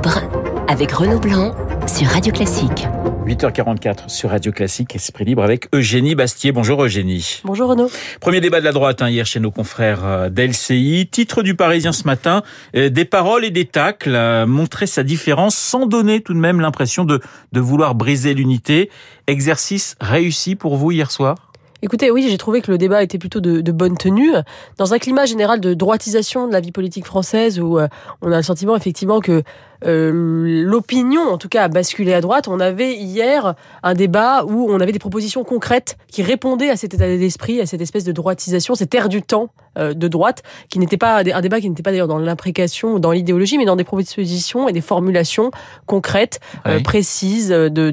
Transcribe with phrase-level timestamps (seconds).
[0.00, 0.22] libre
[0.66, 1.54] avec Renaud Blanc
[1.86, 2.86] sur Radio Classique.
[3.26, 6.52] 8h44 sur Radio Classique, Esprit Libre avec Eugénie Bastier.
[6.52, 7.42] Bonjour Eugénie.
[7.44, 7.90] Bonjour Renaud.
[8.18, 11.06] Premier débat de la droite hein, hier chez nos confrères euh, d'LCI.
[11.10, 12.42] Titre du Parisien ce matin,
[12.76, 16.62] euh, des paroles et des tacles, euh, montrer sa différence sans donner tout de même
[16.62, 17.20] l'impression de,
[17.52, 18.88] de vouloir briser l'unité.
[19.26, 21.52] Exercice réussi pour vous hier soir?
[21.82, 24.32] Écoutez, oui, j'ai trouvé que le débat était plutôt de, de, bonne tenue.
[24.78, 27.78] Dans un climat général de droitisation de la vie politique française, où
[28.20, 29.42] on a le sentiment effectivement que
[29.86, 32.48] euh, l'opinion, en tout cas, a basculé à droite.
[32.48, 36.94] On avait hier un débat où on avait des propositions concrètes qui répondaient à cet
[36.94, 40.78] état d'esprit, à cette espèce de droitisation, cet air du temps euh, de droite, qui
[40.78, 43.76] n'était pas un débat qui n'était pas d'ailleurs dans l'imprécation ou dans l'idéologie, mais dans
[43.76, 45.50] des propositions et des formulations
[45.86, 47.90] concrètes, euh, précises de, de,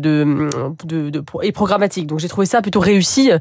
[0.86, 2.08] de, de, et programmatiques.
[2.08, 3.32] Donc j'ai trouvé ça plutôt réussi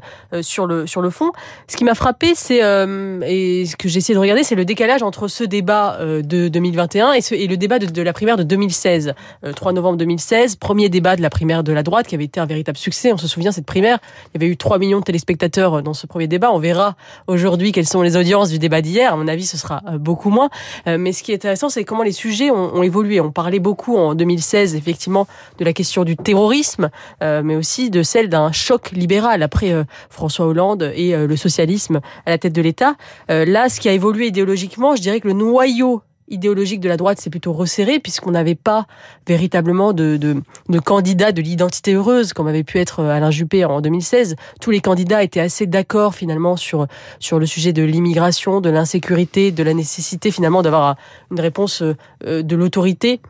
[0.41, 1.31] sur le sur le fond.
[1.67, 5.03] Ce qui m'a frappé, c'est et ce que j'ai essayé de regarder, c'est le décalage
[5.03, 8.43] entre ce débat de 2021 et, ce, et le débat de, de la primaire de
[8.43, 9.13] 2016,
[9.55, 12.39] 3 euh, novembre 2016, premier débat de la primaire de la droite qui avait été
[12.39, 13.11] un véritable succès.
[13.11, 15.93] On se souvient cette primaire, il y avait eu 3 millions de téléspectateurs euh, dans
[15.93, 16.51] ce premier débat.
[16.51, 16.95] On verra
[17.27, 19.13] aujourd'hui quelles sont les audiences du débat d'hier.
[19.13, 20.49] À mon avis, ce sera euh, beaucoup moins.
[20.85, 23.19] Mais ce qui est intéressant, c'est comment les sujets ont, évolué.
[23.19, 25.27] On parlait beaucoup en 2016, effectivement,
[25.57, 26.89] de la question du terrorisme,
[27.21, 29.73] mais aussi de celle d'un choc libéral après
[30.09, 32.95] François Hollande et le socialisme à la tête de l'État.
[33.27, 37.19] Là, ce qui a évolué idéologiquement, je dirais que le noyau idéologique de la droite
[37.19, 38.85] s'est plutôt resserré puisqu'on n'avait pas
[39.27, 43.81] véritablement de, de, de candidat de l'identité heureuse comme avait pu être Alain Juppé en
[43.81, 44.35] 2016.
[44.61, 46.87] Tous les candidats étaient assez d'accord finalement sur
[47.19, 50.95] sur le sujet de l'immigration, de l'insécurité, de la nécessité finalement d'avoir
[51.31, 53.21] une réponse euh, de l'autorité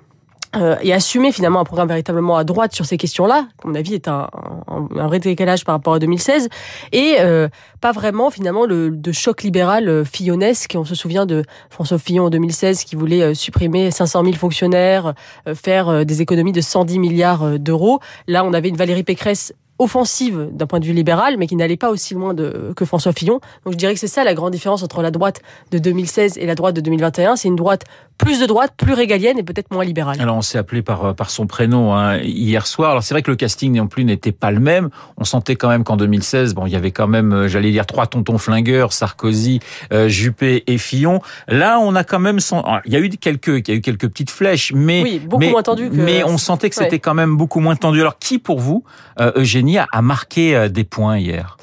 [0.56, 3.94] euh, et assumer finalement un programme véritablement à droite sur ces questions-là, à mon avis,
[3.94, 4.30] est un,
[4.67, 6.48] un, vrai décalage par rapport à 2016,
[6.94, 7.50] et euh,
[7.81, 10.75] pas vraiment finalement le de choc libéral euh, fillonesque.
[10.78, 15.14] On se souvient de François Fillon en 2016 qui voulait euh, supprimer 500 000 fonctionnaires,
[15.53, 18.00] faire des économies de 110 milliards d'euros.
[18.28, 21.78] Là, on avait une Valérie Pécresse offensive d'un point de vue libéral, mais qui n'allait
[21.78, 23.40] pas aussi loin de, que François Fillon.
[23.66, 26.46] Donc je dirais que c'est ça la grande différence entre la droite de 2016 et
[26.46, 27.36] la droite de 2021.
[27.36, 27.84] C'est une droite
[28.18, 30.20] plus de droite, plus régalienne et peut-être moins libérale.
[30.20, 32.92] Alors on s'est appelé par euh, par son prénom hein, hier soir.
[32.92, 34.90] Alors c'est vrai que le casting non plus n'était pas le même.
[35.18, 37.86] On sentait quand même qu'en 2016, bon, il y avait quand même, euh, j'allais dire
[37.86, 39.59] trois tontons flingueurs, Sarkozy,
[39.94, 41.22] euh, Juppé et Fillon.
[41.48, 42.40] Là, on a quand même,
[42.86, 45.40] il y a eu quelques, il y a eu quelques petites flèches, mais oui, beaucoup
[45.40, 45.96] mais, moins tendu que...
[45.96, 48.00] mais on sentait que c'était quand même beaucoup moins tendu.
[48.00, 48.84] Alors qui pour vous,
[49.20, 51.57] euh, Eugénie, a marqué des points hier?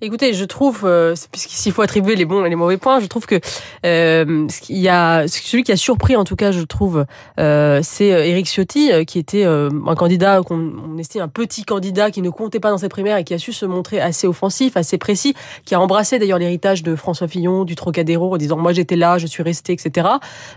[0.00, 3.26] Écoutez, je trouve, euh, s'il faut attribuer les bons et les mauvais points, je trouve
[3.26, 3.38] que
[3.86, 7.06] euh, y a celui qui a surpris, en tout cas, je trouve,
[7.38, 11.62] euh, c'est Éric Ciotti, euh, qui était euh, un candidat qu'on on estime un petit
[11.62, 14.26] candidat qui ne comptait pas dans ses primaires et qui a su se montrer assez
[14.26, 15.34] offensif, assez précis,
[15.64, 19.18] qui a embrassé d'ailleurs l'héritage de François Fillon, du Trocadéro, en disant moi j'étais là,
[19.18, 20.08] je suis resté, etc.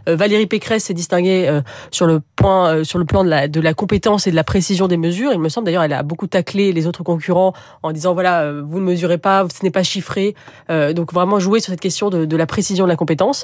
[0.07, 1.61] Valérie Pécresse s'est distinguée
[1.91, 4.87] sur le point, sur le plan de la, de la compétence et de la précision
[4.87, 5.31] des mesures.
[5.31, 7.53] Il me semble d'ailleurs, elle a beaucoup taclé les autres concurrents
[7.83, 10.35] en disant voilà, vous ne mesurez pas ce n'est pas chiffré.
[10.69, 13.43] Euh, donc vraiment jouer sur cette question de, de la précision de la compétence.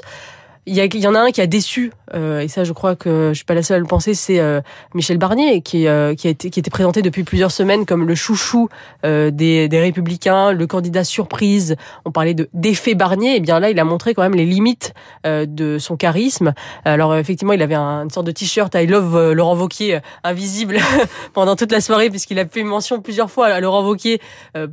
[0.66, 2.72] Il y, a, il y en a un qui a déçu, euh, et ça je
[2.72, 4.62] crois que je suis pas la seule à le penser, c'est euh,
[4.94, 8.14] Michel Barnier, qui, euh, qui, a été, qui était présenté depuis plusieurs semaines comme le
[8.14, 8.70] chouchou
[9.04, 11.76] euh, des, des républicains, le candidat surprise.
[12.06, 14.94] On parlait de d'effet Barnier, et bien là il a montré quand même les limites
[15.26, 16.54] euh, de son charisme.
[16.86, 20.78] Alors effectivement il avait un, une sorte de t-shirt I love Laurent Wauquiez invisible
[21.34, 24.18] pendant toute la soirée, puisqu'il a fait mention plusieurs fois à Laurent Wauquiez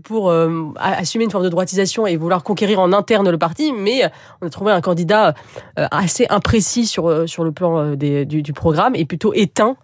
[0.03, 0.33] pour
[0.77, 4.09] assumer une forme de droitisation et vouloir conquérir en interne le parti, mais
[4.41, 5.33] on a trouvé un candidat
[5.80, 9.75] euh, assez imprécis sur euh, sur le plan euh, des, du, programme et plutôt éteint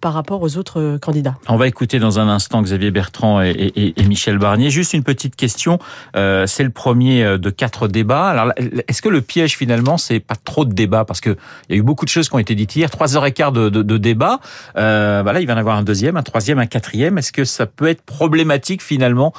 [0.00, 1.36] par rapport aux autres candidats.
[1.48, 4.68] On va écouter dans un instant Xavier Bertrand et, Michel Barnier.
[4.68, 5.78] Juste une petite question.
[6.16, 8.26] Euh, c'est le premier de quatre débats.
[8.26, 8.52] Alors,
[8.88, 11.04] est-ce que le piège finalement, c'est pas trop de débats?
[11.04, 11.36] Parce que
[11.68, 13.32] il y a eu beaucoup de choses qui ont été dites hier, trois heures et
[13.32, 14.40] quart de, de, débat.
[14.76, 17.16] Euh, voilà, il va en avoir un deuxième, un troisième, un quatrième.
[17.18, 19.32] Est-ce que ça peut être problématique finalement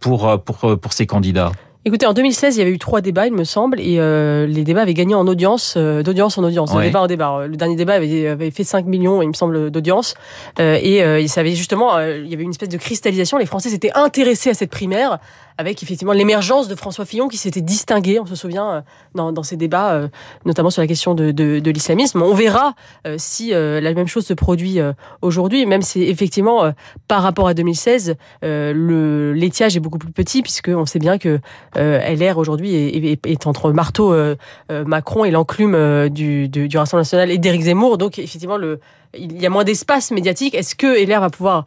[0.00, 1.52] pour pour pour ces candidats?
[1.84, 4.62] Écoutez, en 2016, il y avait eu trois débats, il me semble, et euh, les
[4.62, 7.46] débats avaient gagné en audience, euh, d'audience en audience, débat en débat.
[7.48, 10.14] Le dernier débat avait, avait fait 5 millions, il me semble, d'audience,
[10.60, 13.36] euh, et euh, il savait justement, il y avait une espèce de cristallisation.
[13.36, 15.18] Les Français s'étaient intéressés à cette primaire,
[15.58, 18.84] avec effectivement l'émergence de François Fillon qui s'était distingué, on se souvient,
[19.14, 20.08] dans, dans ces débats,
[20.44, 22.22] notamment sur la question de, de, de l'islamisme.
[22.22, 22.74] On verra
[23.18, 24.78] si la même chose se produit
[25.20, 26.72] aujourd'hui, même si effectivement,
[27.08, 31.40] par rapport à 2016, le l'étiage est beaucoup plus petit, puisque on sait bien que
[31.76, 34.36] euh, LR aujourd'hui est, est, entre marteau euh,
[34.70, 37.98] euh, Macron et l'enclume du, du, du, Rassemblement national et d'Éric Zemmour.
[37.98, 38.80] Donc effectivement, le,
[39.16, 40.54] il y a moins d'espace médiatique.
[40.54, 41.64] Est-ce que LR va pouvoir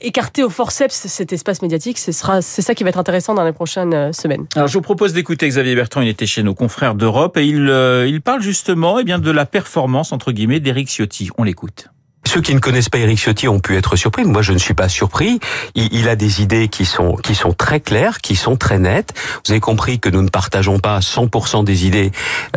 [0.00, 1.98] écarter au forceps cet espace médiatique?
[1.98, 4.46] Ce sera, c'est ça qui va être intéressant dans les prochaines semaines.
[4.54, 6.00] Alors je vous propose d'écouter Xavier Bertrand.
[6.00, 7.68] Il était chez nos confrères d'Europe et il,
[8.08, 11.30] il parle justement, eh bien, de la performance entre guillemets d'Éric Ciotti.
[11.38, 11.88] On l'écoute.
[12.28, 14.24] Ceux qui ne connaissent pas Éric Ciotti ont pu être surpris.
[14.24, 15.40] Moi, je ne suis pas surpris.
[15.74, 19.14] Il, il, a des idées qui sont qui sont très claires, qui sont très nettes.
[19.46, 22.12] Vous avez compris que nous ne partageons pas 100% des idées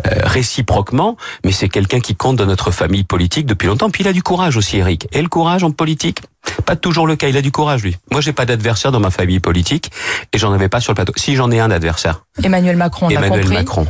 [0.06, 3.88] euh, réciproquement, mais c'est quelqu'un qui compte dans notre famille politique depuis longtemps.
[3.88, 5.08] Puis il a du courage aussi, Éric.
[5.12, 6.20] Et le courage en politique,
[6.66, 7.28] pas toujours le cas.
[7.28, 7.96] Il a du courage, lui.
[8.10, 9.90] Moi, j'ai pas d'adversaire dans ma famille politique
[10.34, 11.14] et j'en avais pas sur le plateau.
[11.16, 12.24] Si j'en ai un adversaire.
[12.42, 13.54] Emmanuel Macron, on Emmanuel a compris.
[13.54, 13.86] Macron.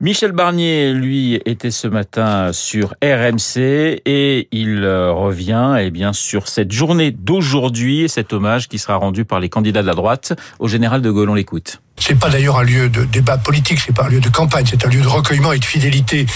[0.00, 3.58] Michel Barnier, lui, était ce matin sur RMC
[4.04, 9.24] et il euh, revient eh bien sur cette journée d'aujourd'hui, cet hommage qui sera rendu
[9.24, 11.30] par les candidats de la droite au général de Gaulle.
[11.30, 11.83] On l'écoute.
[11.96, 14.84] C'est pas d'ailleurs un lieu de débat politique, c'est pas un lieu de campagne, c'est
[14.84, 16.26] un lieu de recueillement et de fidélité.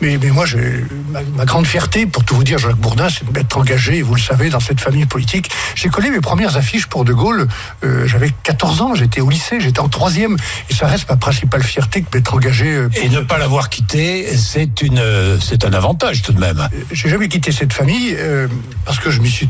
[0.00, 3.26] Mais, mais moi, j'ai, ma, ma, grande fierté, pour tout vous dire, Jacques Bourdin, c'est
[3.26, 5.50] de m'être engagé, vous le savez, dans cette famille politique.
[5.74, 7.46] J'ai collé mes premières affiches pour De Gaulle,
[7.84, 10.36] euh, j'avais 14 ans, j'étais au lycée, j'étais en troisième,
[10.70, 12.66] et ça reste ma principale fierté que d'être engagé.
[12.72, 15.02] euh, Et ne pas l'avoir quitté, c'est une,
[15.40, 16.68] c'est un avantage tout de même.
[16.92, 18.46] J'ai jamais quitté cette famille, euh,
[18.86, 19.48] parce que je m'y suis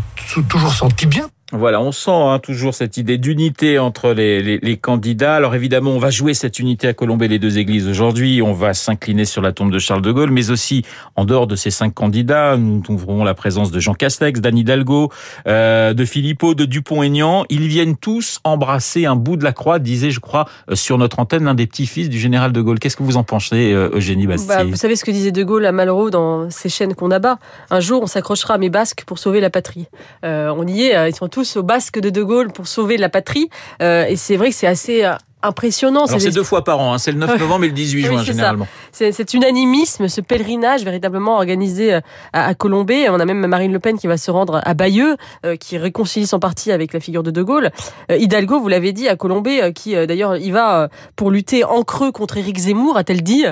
[0.49, 1.29] toujours senti bien.
[1.53, 5.35] Voilà, on sent hein, toujours cette idée d'unité entre les, candidats.
[5.35, 8.43] Alors évidemment, on va jouer cette unité à colomber les deux églises aujourd'hui.
[8.43, 10.85] On va s'incliner sur la tombe de Charles de Gaulle, mais aussi
[11.17, 15.11] en dehors de ces cinq candidats, nous trouverons la présence de Jean Castex, d'Anne Hidalgo,
[15.47, 17.47] euh, de Philippot, de Dupont-Aignan.
[17.49, 21.19] Ils viennent tous embrasser un bout de la croix, disait, je crois, euh, sur notre
[21.19, 22.79] antenne, l'un des petits-fils du général de Gaulle.
[22.79, 25.43] Qu'est-ce que vous en pensez, euh, Eugénie Bastier bah, Vous savez ce que disait de
[25.45, 27.39] Gaulle à Malraux dans ces chaînes qu'on abat
[27.71, 29.87] Un jour, on s'accrochera à mes basques pour sauver la patrie.
[30.23, 33.49] On y est, ils sont tous aux basques de de Gaulle pour sauver la patrie.
[33.83, 36.05] Euh, et c'est vrai que c'est assez euh, impressionnant.
[36.05, 36.99] Alors c'est deux fois par an, hein.
[36.99, 38.67] c'est le 9 novembre et le 18 juin généralement.
[38.93, 42.01] C'est cet unanimisme, ce pèlerinage véritablement organisé euh,
[42.33, 43.09] à, à Colombey.
[43.09, 46.27] On a même Marine Le Pen qui va se rendre à Bayeux, euh, qui réconcilie
[46.27, 47.71] son parti avec la figure de De Gaulle.
[48.11, 51.83] Euh, Hidalgo, vous l'avez dit, à Colombey, euh, qui d'ailleurs y va pour lutter en
[51.83, 53.45] creux contre Éric Zemmour, a-t-elle dit.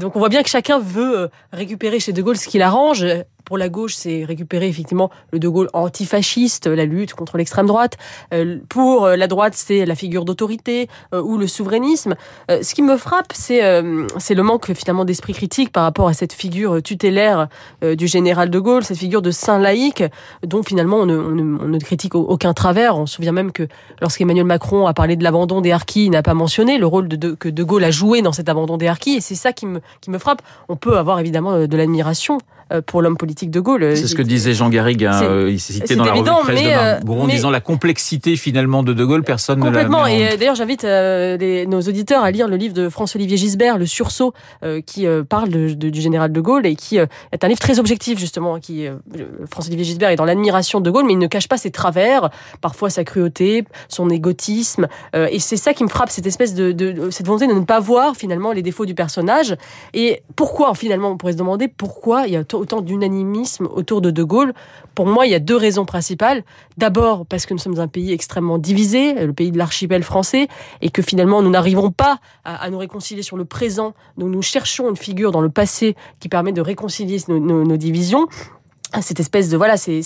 [0.00, 3.04] Donc on voit bien que chacun veut récupérer chez De Gaulle ce qui l'arrange
[3.48, 7.96] pour la gauche, c'est récupérer effectivement le De Gaulle antifasciste, la lutte contre l'extrême droite.
[8.32, 12.14] Euh, pour la droite, c'est la figure d'autorité euh, ou le souverainisme.
[12.50, 13.58] Euh, ce qui me frappe, c'est
[14.18, 17.48] c'est le manque finalement d'esprit critique par rapport à cette figure tutélaire
[17.82, 20.04] euh, du général De Gaulle, cette figure de saint laïque,
[20.46, 22.98] dont finalement on ne, critique aucun travers.
[22.98, 23.66] On se souvient même que
[24.00, 27.48] lorsqu'Emmanuel Macron a parlé de l'abandon des harkis, il n'a pas mentionné le rôle que
[27.48, 30.10] De Gaulle a joué dans cet abandon des harkis, et c'est ça qui me, qui
[30.10, 30.42] me frappe.
[30.68, 33.96] On peut avoir évidemment de l'admiration euh, pour l'homme politique de Gaulle.
[33.96, 36.60] C'est ce que disait Jean Garrigue, hein, il s'est cité dans la évident, revue de
[36.60, 40.04] presse mais, de mais, disant la complexité finalement de De Gaulle, personne complètement.
[40.04, 43.36] ne l'a Et d'ailleurs, j'invite euh, les, nos auditeurs à lire le livre de François-Olivier
[43.36, 44.32] Gisbert, Le Sursaut,
[44.64, 47.78] euh, qui parle de, de, du général De Gaulle et qui est un livre très
[47.78, 48.58] objectif justement.
[48.58, 48.86] Qui
[49.50, 52.30] François-Olivier Gisbert est dans l'admiration de Gaulle, mais il ne cache pas ses travers,
[52.60, 54.88] parfois sa cruauté, son égotisme.
[55.14, 57.80] et c'est ça qui me frappe, cette espèce de, de, cette volonté de ne pas
[57.80, 59.56] voir finalement les défauts du personnage.
[59.94, 64.10] Et pourquoi finalement, on pourrait se demander pourquoi il y a autant d'unanimisme autour de
[64.10, 64.52] De Gaulle.
[64.94, 66.44] Pour moi, il y a deux raisons principales.
[66.76, 70.48] D'abord, parce que nous sommes un pays extrêmement divisé, le pays de l'archipel français,
[70.82, 73.94] et que finalement, nous n'arrivons pas à, nous réconcilier sur le présent.
[74.16, 78.26] Donc, nous cherchons une figure dans le passé qui permet de réconcilier nos divisions
[79.00, 80.02] cette espèce de voilà c'est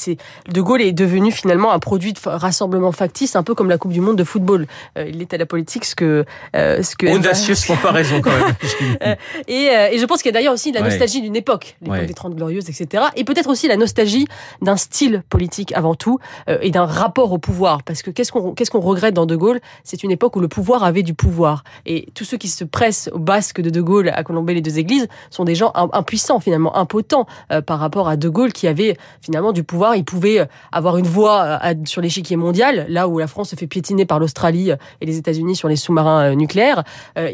[0.49, 3.93] de Gaulle est devenu finalement un produit de rassemblement factice un peu comme la Coupe
[3.93, 4.67] du monde de football.
[4.99, 6.25] Euh, il est à la politique ce que
[6.57, 8.55] euh, ce que audacieuse comparaison quand même.
[9.49, 11.25] Et, euh, et je pense qu'il y a d'ailleurs aussi de la nostalgie ouais.
[11.25, 12.07] d'une époque l'époque ouais.
[12.07, 14.27] des 30 glorieuses etc et peut-être aussi la nostalgie
[14.61, 16.19] d'un style politique avant tout
[16.49, 17.83] euh, et d'un rapport au pouvoir.
[17.83, 19.61] Parce que qu'est-ce qu'on qu'est-ce qu'on regrette dans de Gaulle?
[19.85, 21.65] C'est une époque où le pouvoir avait du pouvoir.
[21.87, 24.79] Et tous ceux qui se pressent au basque de de Gaulle à Colombey les deux
[24.79, 28.97] églises sont des gens impuissants finalement impotents euh, par rapport à de Gaulle qui avait
[29.21, 29.97] finalement du pouvoir.
[29.97, 34.05] Il pouvait avoir une voix sur l'échiquier mondial, là où la France se fait piétiner
[34.05, 36.83] par l'Australie et les États-Unis sur les sous-marins nucléaires.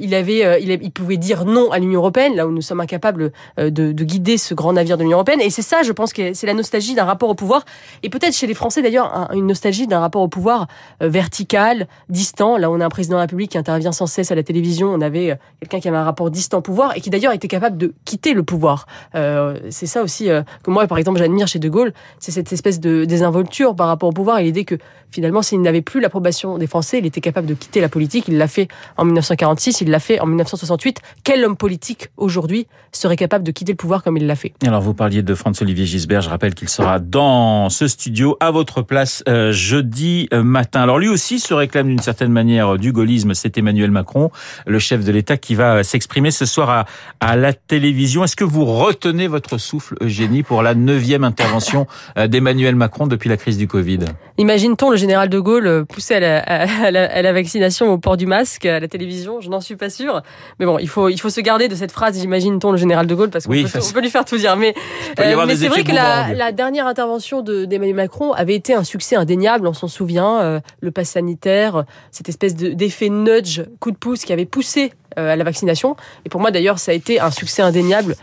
[0.01, 3.69] Il avait, il, pouvait dire non à l'Union européenne, là où nous sommes incapables de,
[3.69, 5.41] de guider ce grand navire de l'Union européenne.
[5.41, 7.65] Et c'est ça, je pense que c'est la nostalgie d'un rapport au pouvoir,
[8.03, 10.67] et peut-être chez les Français d'ailleurs une nostalgie d'un rapport au pouvoir
[11.01, 12.57] vertical, distant.
[12.57, 14.89] Là, on a un président de la République qui intervient sans cesse à la télévision.
[14.89, 17.77] On avait quelqu'un qui avait un rapport distant au pouvoir et qui d'ailleurs était capable
[17.77, 18.87] de quitter le pouvoir.
[19.15, 20.29] Euh, c'est ça aussi
[20.63, 24.09] que moi, par exemple, j'admire chez De Gaulle, c'est cette espèce de désinvolture par rapport
[24.09, 24.77] au pouvoir et l'idée que
[25.11, 28.27] finalement, s'il n'avait plus l'approbation des Français, il était capable de quitter la politique.
[28.29, 31.01] Il l'a fait en 1946, il l'a fait en 1968.
[31.25, 34.53] Quel homme politique aujourd'hui serait capable de quitter le pouvoir comme il l'a fait?
[34.67, 36.21] Alors, vous parliez de François-Olivier Gisbert.
[36.23, 40.83] Je rappelle qu'il sera dans ce studio à votre place euh, jeudi matin.
[40.83, 43.35] Alors, lui aussi se réclame d'une certaine manière du gaullisme.
[43.35, 44.31] C'est Emmanuel Macron,
[44.67, 46.87] le chef de l'État, qui va s'exprimer ce soir à,
[47.21, 48.25] à la télévision.
[48.25, 53.37] Est-ce que vous retenez votre souffle, Eugénie, pour la neuvième intervention d'Emmanuel Macron depuis la
[53.37, 54.01] crise du Covid
[54.39, 58.27] Imagine-t-on le général de Gaulle à la, à, la, à la, vaccination au port du
[58.27, 60.23] masque à la télévision, je n'en suis pas sûre.
[60.59, 63.15] Mais bon, il faut, il faut se garder de cette phrase, j'imagine-t-on, le général de
[63.15, 64.57] Gaulle, parce qu'on oui, peut, on peut lui faire tout dire.
[64.57, 64.75] Mais,
[65.19, 69.17] euh, mais c'est vrai que la, la, dernière intervention d'Emmanuel Macron avait été un succès
[69.17, 74.25] indéniable, on s'en souvient, euh, le pass sanitaire, cette espèce d'effet nudge, coup de pouce
[74.25, 75.97] qui avait poussé euh, à la vaccination.
[76.25, 78.15] Et pour moi, d'ailleurs, ça a été un succès indéniable.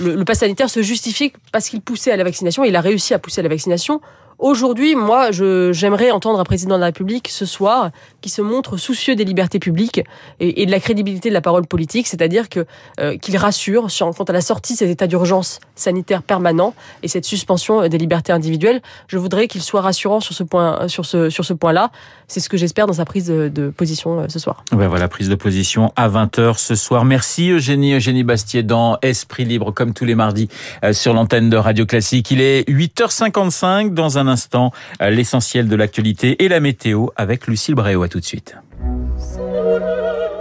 [0.00, 3.14] Le, le pass sanitaire se justifie parce qu'il poussait à la vaccination, il a réussi
[3.14, 4.00] à pousser à la vaccination.
[4.40, 7.90] Aujourd'hui, moi, j'aimerais entendre un président de la République ce soir
[8.22, 10.00] qui se montre soucieux des libertés publiques
[10.40, 12.64] et, et de la crédibilité de la parole politique, c'est-à-dire que
[13.00, 17.08] euh, qu'il rassure sur, quant à la sortie de cet état d'urgence sanitaire permanent et
[17.08, 18.80] cette suspension des libertés individuelles.
[19.08, 21.90] Je voudrais qu'il soit rassurant sur ce point, sur ce sur ce point-là.
[22.26, 24.64] C'est ce que j'espère dans sa prise de, de position euh, ce soir.
[24.72, 27.04] Ben voilà, prise de position à 20h ce soir.
[27.04, 30.48] Merci Eugénie, Eugénie Bastier dans Esprit Libre, comme tous les mardis
[30.82, 32.30] euh, sur l'antenne de Radio Classique.
[32.30, 38.02] Il est 8h55 dans un instant l'essentiel de l'actualité et la météo avec Lucille Bréau.
[38.02, 38.56] À tout de suite.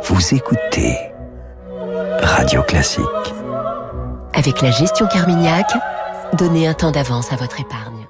[0.04, 0.98] Vous écoutez
[2.22, 3.04] Radio Classique.
[4.34, 5.68] Avec la gestion Carmignac,
[6.34, 8.09] donnez un temps d'avance à votre épargne.